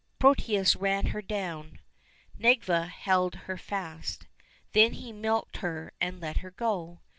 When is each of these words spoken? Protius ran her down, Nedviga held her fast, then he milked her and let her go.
Protius 0.17 0.75
ran 0.75 1.05
her 1.13 1.21
down, 1.21 1.77
Nedviga 2.35 2.87
held 2.89 3.35
her 3.45 3.55
fast, 3.55 4.25
then 4.73 4.93
he 4.93 5.13
milked 5.13 5.57
her 5.57 5.93
and 6.01 6.19
let 6.19 6.37
her 6.37 6.49
go. 6.49 7.01